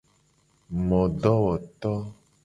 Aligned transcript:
Modowoto. 0.87 1.91